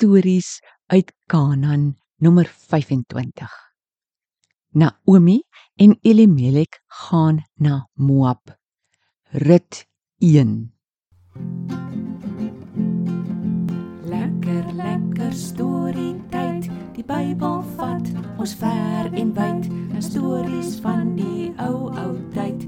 stories 0.00 0.62
uit 0.86 1.12
Kanaan 1.26 1.96
nommer 2.16 2.48
25. 2.48 3.50
Naomi 4.68 5.42
en 5.76 5.98
Elimelek 6.00 6.80
gaan 6.86 7.44
na 7.54 7.88
Moab. 7.92 8.56
Rit 9.22 9.86
1. 10.18 10.72
Lekker 14.02 14.72
lekker 14.72 15.32
storie 15.32 16.16
tyd. 16.30 16.70
Die 16.96 17.04
Bybel 17.04 17.60
vat 17.76 18.08
ons 18.38 18.54
ver 18.56 19.12
en 19.12 19.34
wyd. 19.36 19.68
Stories 20.00 20.78
van 20.80 21.12
die 21.20 21.52
ou 21.60 21.92
ou 21.92 22.16
tyd 22.32 22.59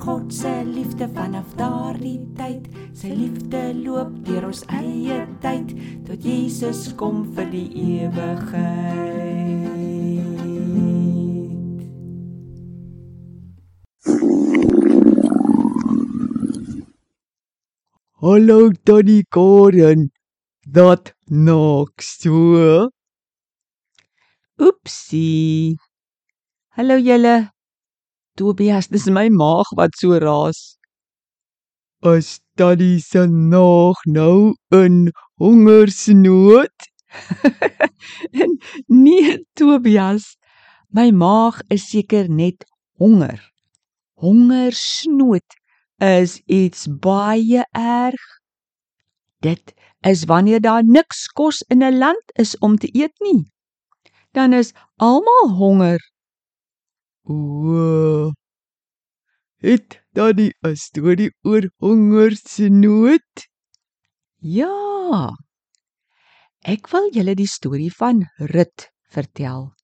God 0.00 0.32
se 0.32 0.64
liefde 0.64 1.04
vanaf 1.12 1.50
daardie 1.58 2.22
tyd. 2.36 2.68
Sy 2.96 3.10
liefde 3.12 3.60
loop 3.82 4.14
deur 4.24 4.46
ons 4.48 4.62
eie 4.72 5.18
tyd 5.42 5.74
tot 6.06 6.24
Jesus 6.24 6.86
kom 6.96 7.20
vir 7.36 7.50
die 7.52 7.68
ewigheid. 7.98 9.20
Hallo 18.24 18.58
Tannie 18.88 19.28
Karen. 19.28 20.08
Dat 20.64 21.12
nog 21.28 21.92
so. 22.00 22.88
Oepsie. 24.56 25.76
Hallo 26.76 26.96
julle. 26.96 27.50
Tobias, 28.36 28.88
dis 28.88 29.06
my 29.10 29.28
maag 29.28 29.68
wat 29.76 29.96
so 29.98 30.18
raas. 30.18 30.76
As 32.02 32.40
Tannie 32.56 33.00
se 33.00 33.26
nog 33.26 33.96
nou 34.06 34.54
in 34.68 35.12
hongersnood. 35.36 36.76
nee, 39.04 39.38
Tobias. 39.54 40.36
My 40.88 41.10
maag 41.10 41.60
is 41.68 41.88
seker 41.90 42.28
net 42.28 42.64
honger. 42.98 43.40
Hongersnood 44.20 45.46
is 46.00 46.40
iets 46.46 46.88
baie 46.88 47.64
erg. 47.76 48.24
Dit 49.40 49.74
is 50.00 50.24
wanneer 50.24 50.60
daar 50.60 50.84
niks 50.84 51.26
kos 51.32 51.60
in 51.68 51.82
'n 51.82 51.98
land 51.98 52.26
is 52.34 52.58
om 52.58 52.76
te 52.76 52.88
eet 52.92 53.16
nie. 53.20 53.52
Dan 54.32 54.52
is 54.52 54.72
almal 54.96 55.48
honger. 55.60 56.00
O. 57.28 58.32
Het 59.60 60.00
Tannie 60.14 60.54
'n 60.64 60.76
storie 60.76 61.32
oor 61.42 61.68
hongersnood? 61.78 63.48
Ja. 64.40 65.36
Ek 66.64 66.88
wil 66.92 67.10
julle 67.12 67.34
die 67.34 67.48
storie 67.48 67.92
van 67.92 68.24
Rut 68.36 68.88
vertel. 69.12 69.74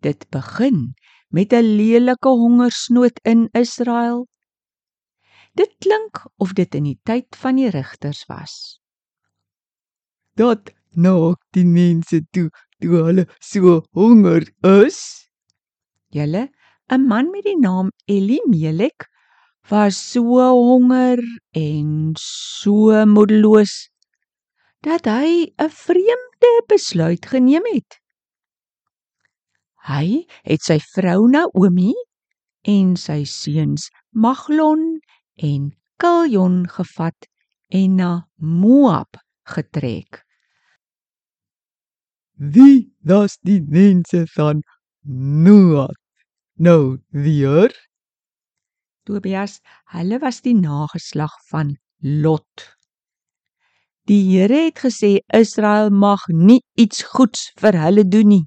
Dit 0.00 0.28
begin 0.30 0.94
met 1.28 1.52
'n 1.52 1.76
lelike 1.76 2.28
hongersnood 2.28 3.18
in 3.22 3.48
Israel. 3.52 4.26
Dit 5.54 5.74
klink 5.78 6.26
of 6.36 6.52
dit 6.52 6.74
in 6.74 6.84
die 6.84 7.00
tyd 7.02 7.36
van 7.36 7.56
die 7.56 7.70
rigters 7.70 8.26
was. 8.26 8.80
Dat 10.34 10.72
nog 10.90 11.36
die 11.50 11.64
mense 11.64 12.22
toe 12.30 12.50
toe 12.78 13.02
hulle 13.02 13.26
so 13.40 13.82
honger 13.90 14.52
is. 14.86 15.25
Julle, 16.14 16.50
'n 16.90 17.06
man 17.06 17.30
met 17.30 17.44
die 17.44 17.58
naam 17.58 17.90
Elimelek 18.06 19.08
was 19.70 19.96
so 19.96 20.38
honger 20.38 21.18
en 21.52 22.14
so 22.18 23.04
moedeloos 23.06 23.90
dat 24.86 25.04
hy 25.10 25.50
'n 25.58 25.70
vreemde 25.70 26.52
besluit 26.68 27.26
geneem 27.26 27.66
het. 27.74 27.98
Hy 29.86 30.26
het 30.42 30.62
sy 30.62 30.78
vrou 30.94 31.26
Naomi 31.30 31.94
en 32.62 32.96
sy 32.96 33.24
seuns 33.24 33.90
Maglon 34.10 35.00
en 35.34 35.74
Kiljon 35.98 36.68
gevat 36.68 37.28
en 37.68 37.94
na 37.96 38.12
Moab 38.36 39.18
getrek. 39.46 40.22
Wie 42.38 42.92
das 43.00 43.38
die 43.42 43.62
mense 43.62 44.26
van 44.34 44.62
Noag 45.08 45.94
nou 46.58 46.98
weer? 47.10 47.70
Tobias, 49.06 49.60
hulle 49.94 50.18
was 50.18 50.40
die 50.42 50.54
nageslag 50.58 51.30
van 51.46 51.76
Lot. 52.02 52.64
Die 54.10 54.18
Here 54.32 54.64
het 54.64 54.82
gesê 54.82 55.20
Israel 55.30 55.92
mag 55.94 56.26
nie 56.26 56.58
iets 56.74 57.04
goeds 57.06 57.52
vir 57.62 57.78
hulle 57.84 58.02
doen 58.02 58.32
nie. 58.34 58.42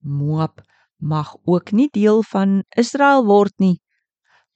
Moab 0.00 0.64
mag 0.96 1.36
ook 1.44 1.76
nie 1.76 1.90
deel 1.92 2.24
van 2.32 2.62
Israel 2.80 3.26
word 3.28 3.52
nie, 3.60 3.76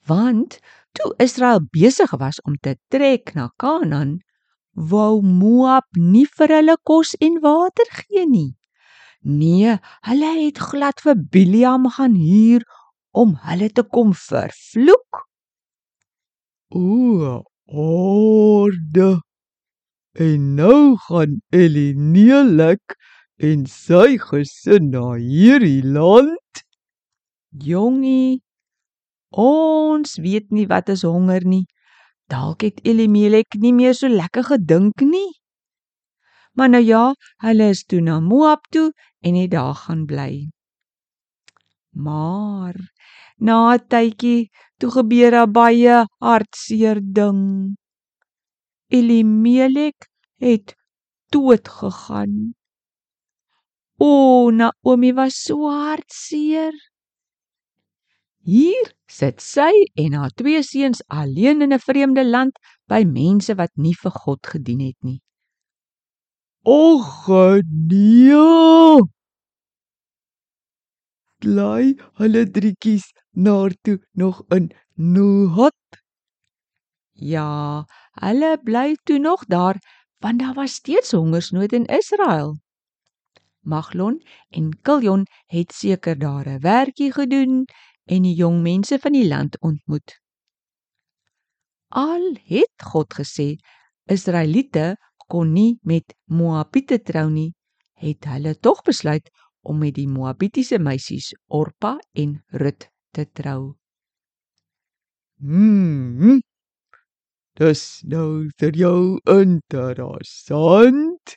want 0.09 0.61
toe 0.97 1.13
Israel 1.21 1.61
besig 1.77 2.17
was 2.17 2.41
om 2.49 2.57
te 2.57 2.79
trek 2.89 3.37
na 3.37 3.51
Kanaan, 3.61 4.23
wou 4.73 5.21
Moab 5.21 5.93
nie 5.93 6.25
vir 6.25 6.57
hulle 6.57 6.81
kos 6.89 7.13
en 7.21 7.43
water 7.45 7.99
gee 8.01 8.25
nie. 8.25 8.55
Nee, 9.25 9.79
hulle 10.05 10.31
het 10.37 10.59
glad 10.61 11.01
vir 11.01 11.17
Biliam 11.17 11.89
gaan 11.89 12.13
huur 12.21 12.65
om 13.17 13.31
hulle 13.41 13.71
te 13.73 13.83
kom 13.83 14.13
vervloek. 14.13 15.21
O, 16.69 17.41
orde. 17.65 19.23
En 20.13 20.55
nou 20.55 20.97
gaan 21.07 21.39
Elimelek 21.57 22.97
en 23.41 23.65
sy 23.67 24.19
gesin 24.21 24.91
na 24.93 25.15
hierdie 25.17 25.81
land. 25.81 26.63
Jongie, 27.65 28.43
ons 29.31 30.19
weet 30.21 30.53
nie 30.53 30.67
wat 30.69 30.93
is 30.93 31.07
honger 31.09 31.49
nie. 31.49 31.65
Dalk 32.29 32.69
het 32.69 32.85
Elimelek 32.85 33.57
nie 33.57 33.73
meer 33.73 33.97
so 33.97 34.13
lekker 34.13 34.45
gedink 34.53 35.01
nie. 35.01 35.31
Maar 36.55 36.71
nou 36.71 36.83
ja, 36.85 37.05
hulle 37.43 37.69
is 37.75 37.85
toe 37.85 38.01
na 38.01 38.21
Moab 38.21 38.67
toe 38.71 38.93
en 39.27 39.35
het 39.35 39.51
daar 39.51 39.75
gaan 39.75 40.05
bly. 40.07 40.51
Maar 41.91 42.77
na 43.37 43.75
'n 43.75 43.87
tydjie 43.91 44.51
toe 44.79 44.91
gebeur 44.91 45.33
'n 45.35 45.53
baie 45.53 45.97
hartseer 46.19 46.99
ding. 47.03 47.43
Elimelek 48.89 49.99
het 50.39 50.77
dood 51.33 51.69
gegaan. 51.69 52.55
O, 53.99 54.51
Naomi 54.51 55.13
was 55.13 55.35
so 55.43 55.71
hartseer. 55.71 56.75
Hier 58.45 58.87
sit 59.09 59.41
sy 59.41 59.73
en 59.97 60.13
haar 60.13 60.33
twee 60.37 60.63
seuns 60.63 61.01
alleen 61.09 61.63
in 61.65 61.73
'n 61.73 61.87
vreemde 61.89 62.25
land 62.25 62.59
by 62.87 63.03
mense 63.05 63.55
wat 63.55 63.73
nie 63.75 63.97
vir 64.03 64.11
God 64.11 64.47
gedien 64.47 64.81
het 64.81 65.01
nie. 65.01 65.24
Och 66.65 67.29
nee. 67.69 68.33
Bly 71.41 71.95
hulle 72.17 72.45
drietjies 72.49 73.05
naartoe 73.37 73.99
nog 74.17 74.41
in 74.51 74.71
Nohat? 74.97 76.01
Ja, 77.13 77.85
hulle 78.21 78.57
bly 78.65 78.97
toe 79.05 79.19
nog 79.19 79.45
daar 79.45 79.77
want 80.25 80.39
daar 80.41 80.55
was 80.55 80.75
steeds 80.75 81.13
hongersnood 81.13 81.73
in 81.73 81.85
Israel. 81.85 82.57
Maglon 83.61 84.23
en 84.49 84.73
Kiljon 84.83 85.27
het 85.47 85.73
seker 85.73 86.19
daar 86.19 86.49
'n 86.49 86.61
werkie 86.61 87.13
gedoen 87.13 87.65
en 88.05 88.23
die 88.23 88.35
jong 88.35 88.63
mense 88.63 88.99
van 88.99 89.13
die 89.13 89.29
land 89.29 89.61
ontmoet. 89.61 90.21
Al 91.89 92.37
het 92.45 92.77
God 92.85 93.15
gesê 93.15 93.57
Israeliete 94.05 94.97
kon 95.35 95.51
nie 95.51 95.81
met 95.83 96.13
Moabiete 96.31 97.01
trou 97.03 97.27
nie, 97.27 97.51
het 97.99 98.29
hulle 98.31 98.53
tog 98.55 98.85
besluit 98.87 99.33
om 99.67 99.81
met 99.83 99.97
die 99.97 100.07
Moabitiese 100.07 100.79
meisies 100.79 101.33
Orpa 101.51 101.97
en 102.15 102.37
Rut 102.55 102.87
te 103.11 103.25
trou. 103.35 103.75
Hmm. 105.43 106.39
Dis 107.59 107.83
nou 108.07 108.47
vir 108.63 108.79
jou 108.79 109.19
interessant. 109.35 111.35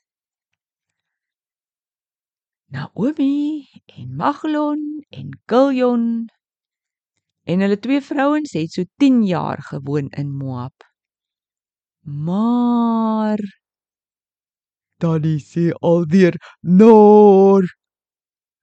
Naomi 2.69 3.65
en 3.97 4.11
Maglon 4.19 4.83
en 5.09 5.31
Kiljon 5.49 6.27
en 7.47 7.65
hulle 7.65 7.79
twee 7.81 8.03
vrouens 8.03 8.53
het 8.59 8.77
so 8.77 8.85
10 9.01 9.23
jaar 9.25 9.63
gewoon 9.71 10.11
in 10.21 10.35
Moab. 10.37 10.85
Maar 12.03 13.41
Tannie 14.99 15.39
sê 15.39 15.71
alweer 15.81 16.35
noor. 16.61 17.63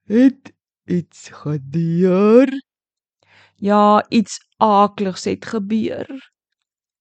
Het 0.06 0.52
iets 0.86 1.28
gebeur? 1.28 2.48
ja, 3.64 4.04
iets 4.08 4.38
aakligs 4.56 5.24
het 5.24 5.44
gebeur. 5.44 6.08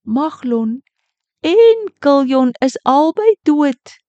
Maglon 0.01 0.81
en 1.39 1.91
Kiljon 2.00 2.51
is 2.59 2.77
albei 2.83 3.35
dood. 3.44 4.00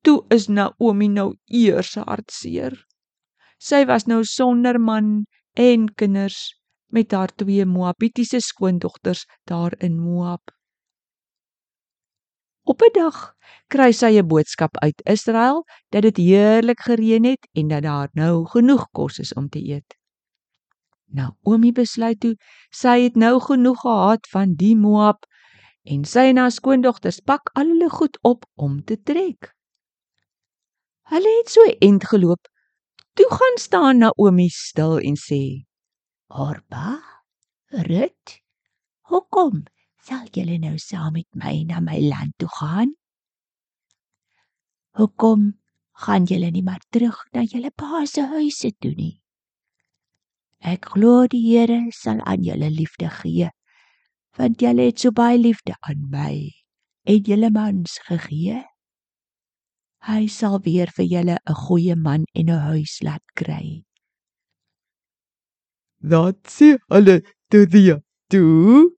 Toe 0.00 0.24
is 0.28 0.48
Naomi 0.48 1.08
nou 1.08 1.36
eers 1.44 1.94
hartseer. 1.94 2.74
Sy 3.58 3.84
was 3.86 4.08
nou 4.10 4.24
sonder 4.24 4.80
man 4.80 5.26
en 5.54 5.86
kinders 5.94 6.56
met 6.86 7.12
haar 7.12 7.30
twee 7.34 7.64
Moabitiese 7.66 8.40
skoondogters 8.40 9.26
daar 9.44 9.74
in 9.78 10.00
Moab. 10.00 10.50
Op 12.64 12.82
'n 12.82 12.92
dag 12.94 13.16
kry 13.72 13.90
sy 13.92 14.10
'n 14.18 14.26
boodskap 14.26 14.76
uit 14.86 15.02
Israel 15.04 15.64
dat 15.88 16.02
dit 16.02 16.16
heerlik 16.16 16.80
gereën 16.80 17.24
het 17.24 17.48
en 17.52 17.68
dat 17.68 17.82
daar 17.82 18.08
nou 18.12 18.46
genoeg 18.46 18.88
kos 18.90 19.18
is 19.18 19.34
om 19.34 19.48
te 19.48 19.58
eet. 19.58 19.96
Naomi 21.06 21.72
besluit 21.72 22.20
toe 22.20 22.36
sy 22.70 23.02
het 23.02 23.16
nou 23.16 23.40
genoeg 23.40 23.80
gehad 23.80 24.28
van 24.34 24.54
die 24.54 24.76
Moab 24.76 25.26
en 25.82 26.04
sy 26.04 26.30
en 26.30 26.36
haar 26.36 26.54
skoondogters 26.54 27.20
pak 27.20 27.50
al 27.52 27.66
hulle 27.74 27.90
goed 27.90 28.18
op 28.22 28.46
om 28.54 28.84
te 28.84 29.02
trek. 29.02 29.50
Hulle 31.10 31.32
het 31.38 31.50
so 31.50 31.66
end 31.78 32.04
geloop. 32.04 32.46
Toe 33.12 33.26
gaan 33.28 33.58
staan 33.58 33.98
Naomi 33.98 34.48
stil 34.48 34.98
en 34.98 35.16
sê: 35.16 35.66
"Orpa, 36.28 37.02
Rut, 37.66 38.40
hoekom 39.00 39.64
sal 40.02 40.26
julle 40.34 40.58
nou 40.58 40.76
saam 40.82 41.14
met 41.14 41.28
my 41.38 41.62
na 41.68 41.80
my 41.80 41.98
land 42.02 42.34
toe 42.42 42.50
gaan? 42.58 42.94
Hoekom 44.98 45.52
gaan 46.04 46.26
julle 46.26 46.50
nie 46.50 46.64
maar 46.66 46.82
terug 46.90 47.18
na 47.32 47.44
julle 47.46 47.70
pa 47.70 48.04
se 48.06 48.26
huise 48.34 48.72
toe 48.82 48.94
nie? 48.98 49.20
Ek 50.62 50.92
glo 50.94 51.26
die 51.30 51.42
Here 51.42 51.78
sal 51.94 52.20
aan 52.26 52.42
julle 52.46 52.70
liefde 52.70 53.08
gee, 53.20 53.48
want 54.38 54.62
julle 54.62 54.88
het 54.90 55.00
so 55.02 55.14
baie 55.14 55.38
liefde 55.38 55.74
aan 55.88 56.04
my 56.10 56.50
en 57.06 57.22
julle 57.26 57.50
mans 57.50 57.98
gegee. 58.06 58.62
Hy 60.02 60.26
sal 60.26 60.58
weer 60.66 60.90
vir 60.96 61.06
julle 61.06 61.36
'n 61.46 61.58
goeie 61.66 61.96
man 61.96 62.24
en 62.34 62.50
'n 62.50 62.62
huis 62.70 62.98
laat 63.02 63.22
kry. 63.34 63.84
Dat 66.02 66.38
sê 66.46 66.78
hulle 66.90 67.22
toe 67.50 67.66
die 67.66 67.94
toe 68.28 68.90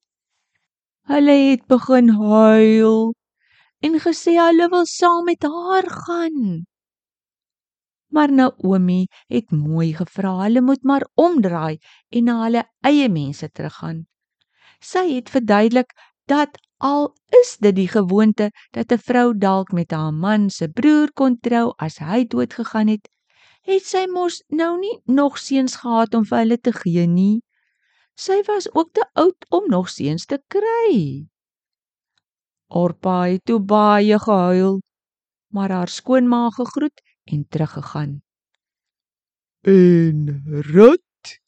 Hulle 1.04 1.32
het 1.50 1.66
begin 1.68 2.08
huil 2.16 3.12
en 3.84 3.96
gesê 4.00 4.38
hulle 4.40 4.68
wil 4.72 4.86
saam 4.88 5.26
met 5.28 5.42
haar 5.44 5.84
gaan. 6.04 6.64
Maar 8.08 8.32
Naomi 8.32 9.04
het 9.28 9.52
mooi 9.52 9.92
gevra 9.98 10.32
hulle 10.38 10.62
moet 10.64 10.82
maar 10.82 11.04
omdraai 11.14 11.76
en 12.08 12.24
na 12.24 12.38
hulle 12.44 12.64
eie 12.80 13.10
mense 13.12 13.50
teruggaan. 13.52 14.06
Sy 14.80 15.04
het 15.10 15.28
verduidelik 15.28 15.92
dat 16.24 16.56
al 16.78 17.12
is 17.42 17.56
dit 17.60 17.76
die 17.76 17.88
gewoonte 17.88 18.48
dat 18.72 18.92
'n 18.92 19.04
vrou 19.08 19.28
dalk 19.36 19.72
met 19.72 19.90
haar 19.92 20.12
man 20.12 20.50
se 20.50 20.68
broer 20.68 21.12
kon 21.12 21.36
trou 21.40 21.74
as 21.76 21.98
hy 21.98 22.24
dood 22.24 22.52
gegaan 22.54 22.88
het, 22.88 23.08
het 23.68 23.84
sy 23.84 24.06
mos 24.08 24.40
nou 24.48 24.78
nie 24.78 24.96
nog 25.04 25.38
seuns 25.38 25.76
gehad 25.76 26.14
om 26.14 26.24
vir 26.24 26.38
hulle 26.38 26.58
te 26.60 26.72
gee 26.72 27.06
nie. 27.06 27.42
Sy 28.14 28.42
was 28.46 28.68
ook 28.74 28.92
te 28.94 29.04
oud 29.12 29.46
om 29.50 29.66
nog 29.70 29.88
seuns 29.90 30.26
te 30.26 30.38
kry. 30.46 31.26
Orpa 32.70 33.26
het 33.26 33.44
toe 33.44 33.58
baie 33.60 34.18
gehuil, 34.18 34.78
maar 35.54 35.70
haar 35.70 35.88
skoonma 35.88 36.50
gegroet 36.50 37.02
en 37.24 37.46
teruggegaan. 37.48 38.22
En 39.66 40.42
Rut, 40.46 41.40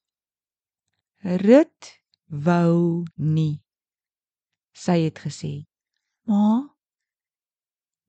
Rut 1.23 2.03
wou 2.27 3.05
nie. 3.15 3.63
Sy 4.73 4.99
het 5.07 5.19
gesê: 5.19 5.67
"Ma, 6.27 6.75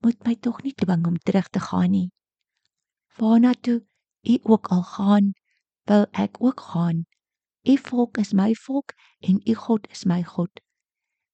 moet 0.02 0.24
my 0.26 0.34
tog 0.34 0.62
nie 0.62 0.74
dwing 0.74 1.06
om 1.06 1.18
terug 1.18 1.48
te 1.48 1.60
gaan 1.60 1.90
nie. 1.90 2.10
Waarna 3.18 3.52
toe 3.54 3.84
u 4.22 4.38
ook 4.42 4.66
al 4.66 4.82
gaan, 4.82 5.32
wil 5.84 6.06
ek 6.12 6.42
ook 6.42 6.60
gaan." 6.60 7.07
U 7.66 7.76
volk 7.76 8.18
is 8.18 8.32
my 8.32 8.54
volk 8.54 8.92
en 9.20 9.40
u 9.44 9.54
God 9.54 9.88
is 9.90 10.04
my 10.04 10.22
God. 10.22 10.60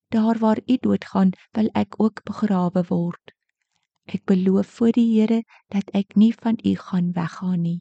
Daar 0.09 0.39
waar 0.39 0.61
u 0.67 0.77
doodgaan, 0.77 1.31
wil 1.53 1.69
ek 1.73 2.01
ook 2.01 2.23
begrawe 2.23 2.85
word. 2.89 3.35
Ek 4.05 4.25
beloof 4.25 4.67
voor 4.67 4.93
die 4.93 5.09
Here 5.21 5.43
dat 5.73 5.91
ek 5.93 6.15
nie 6.15 6.35
van 6.35 6.59
u 6.65 6.75
gaan 6.77 7.13
weggaan 7.13 7.63
nie. 7.63 7.81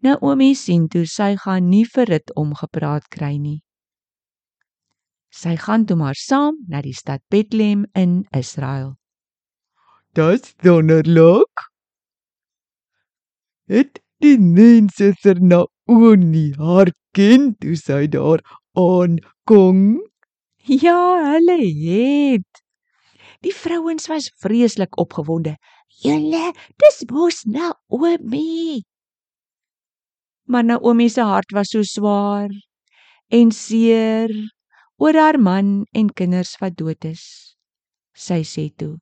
Naomi 0.00 0.54
sien 0.54 0.88
toe 0.88 1.04
sy 1.06 1.34
gaan 1.36 1.68
nie 1.68 1.84
vir 1.84 2.08
dit 2.08 2.32
omgepraat 2.36 3.08
kry 3.12 3.36
nie. 3.36 3.60
Sy 5.30 5.54
gaan 5.60 5.84
toe 5.86 5.96
maar 5.96 6.18
saam 6.18 6.56
na 6.68 6.80
die 6.82 6.96
stad 6.96 7.22
Bethlehem 7.30 7.84
in 7.94 8.24
Israel. 8.36 8.96
Dis 10.16 10.54
wonderlik. 10.64 11.66
Het 13.70 14.00
die 14.18 14.38
mense 14.40 15.12
vir 15.22 15.38
Naomi 15.90 16.52
haar 16.54 16.92
ken 17.16 17.50
toe 17.58 17.74
sy 17.74 18.06
daar 18.06 18.38
aankom? 18.78 19.98
Ja, 20.62 20.98
hulle 21.32 21.56
het. 21.66 22.60
Die 23.42 23.50
vrouens 23.50 24.06
was 24.06 24.28
vreeslik 24.38 24.94
opgewonde. 25.02 25.56
Julle, 26.04 26.52
dis 26.78 27.02
mos 27.10 27.42
Naomi. 27.42 28.84
Maar 30.46 30.64
Naomi 30.64 31.08
se 31.10 31.26
hart 31.26 31.50
was 31.58 31.72
so 31.74 31.82
swaar 31.82 32.54
en 33.28 33.50
seer 33.50 34.30
oor 35.02 35.18
haar 35.18 35.40
man 35.42 35.88
en 35.90 36.12
kinders 36.14 36.54
wat 36.62 36.76
dood 36.78 37.02
is. 37.04 37.24
Sy 38.14 38.44
sê 38.46 38.68
toe: 38.76 39.00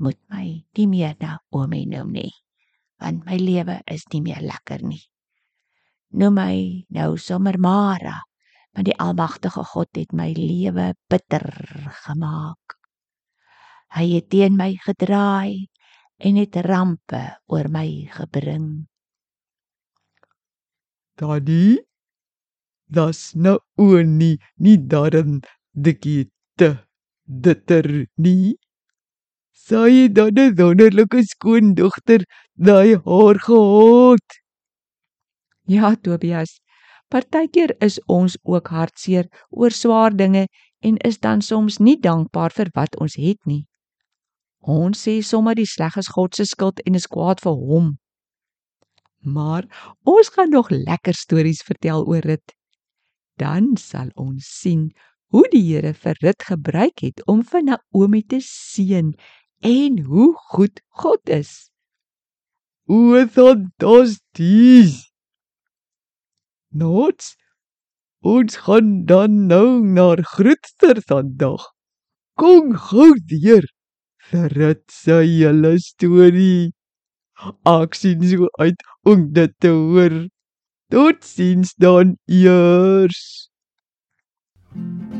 "Moet 0.00 0.18
my 0.32 0.64
nie 0.78 0.88
meer 0.88 1.12
Naomi 1.20 1.84
noem 1.84 2.12
nie, 2.12 2.32
want 3.00 3.28
my 3.28 3.36
lewe 3.36 3.82
is 3.84 4.08
nie 4.14 4.22
meer 4.24 4.40
lekker 4.40 4.80
nie. 4.80 5.04
Noem 6.16 6.32
my 6.32 6.56
nou 6.96 7.18
sommer 7.20 7.58
Mara, 7.60 8.22
want 8.72 8.86
die 8.88 8.96
Almagtige 8.96 9.60
God 9.68 9.98
het 9.98 10.14
my 10.16 10.30
lewe 10.32 10.94
bitter 11.12 11.44
gemaak. 12.06 12.76
Hy 13.92 14.06
het 14.14 14.30
teen 14.32 14.56
my 14.56 14.70
gedraai 14.80 15.68
en 16.24 16.38
het 16.40 16.56
rampe 16.64 17.20
oor 17.52 17.68
my 17.68 18.08
gebring. 18.14 18.86
Daddy, 21.20 21.84
das 22.88 23.34
nou 23.34 23.60
nie 23.76 24.38
nie 24.56 24.78
darm 24.88 25.42
dikkie 25.72 26.30
te 26.56 26.72
ditter 27.26 28.06
nie. 28.16 28.56
Sy 29.52 30.08
het 30.08 30.16
dan 30.16 30.32
'n 30.32 30.56
wonderlike 30.56 31.20
skoondogter 31.28 32.24
daai 32.56 32.96
haar 33.04 33.36
gehad. 33.36 34.45
Ja, 35.66 35.94
Tobias. 35.96 36.60
Partykeer 37.10 37.74
is 37.82 37.98
ons 38.06 38.36
ook 38.42 38.68
hartseer 38.70 39.26
oor 39.50 39.70
swaar 39.70 40.14
dinge 40.14 40.46
en 40.82 40.96
is 41.06 41.18
dan 41.18 41.42
soms 41.42 41.78
nie 41.78 41.96
dankbaar 41.98 42.54
vir 42.54 42.70
wat 42.74 42.94
ons 43.02 43.16
het 43.18 43.38
nie. 43.46 43.64
Ons 44.62 45.02
sê 45.06 45.20
sommer 45.22 45.54
die 45.58 45.66
sleg 45.66 45.96
is 45.98 46.10
God 46.14 46.34
se 46.34 46.46
skuld 46.46 46.82
en 46.86 46.98
is 46.98 47.06
kwaad 47.10 47.42
vir 47.42 47.58
hom. 47.70 47.88
Maar 49.22 49.66
ons 50.06 50.30
gaan 50.34 50.50
nog 50.54 50.70
lekker 50.70 51.14
stories 51.14 51.62
vertel 51.66 52.06
oor 52.06 52.22
dit. 52.22 52.54
Dan 53.38 53.74
sal 53.78 54.10
ons 54.14 54.46
sien 54.46 54.90
hoe 55.34 55.46
die 55.50 55.62
Here 55.66 55.94
vir 55.94 56.18
Rut 56.22 56.46
gebruik 56.46 57.02
het 57.02 57.22
om 57.26 57.42
vir 57.42 57.66
Naomi 57.66 58.22
te 58.22 58.38
seën 58.42 59.14
en 59.66 59.98
hoe 60.06 60.30
goed 60.50 60.82
God 61.02 61.28
is. 61.28 61.70
O, 62.86 63.18
fantasties. 63.26 65.05
Nots. 66.78 67.34
Ons 68.26 68.56
gaan 68.66 69.04
dan 69.08 69.46
nou 69.50 69.80
na 69.96 70.08
grootster 70.34 71.00
vandag. 71.08 71.62
Kom 72.40 72.74
gou 72.88 73.12
weer. 73.30 73.64
Verrit 74.30 74.82
sy 74.90 75.22
hele 75.24 75.76
storie. 75.80 76.72
Ek 77.68 77.94
sien 77.94 78.24
so 78.30 78.48
uit 78.60 78.86
om 79.08 79.28
dit 79.36 79.52
te 79.60 79.72
hoor. 79.72 80.16
Tot 80.92 81.24
sins 81.24 81.74
dan 81.78 82.16
eers. 82.26 83.50
thank 84.76 85.10
you 85.10 85.15